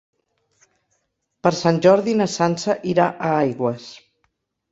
[1.47, 3.87] Per Sant Jordi na Sança irà a Aigües.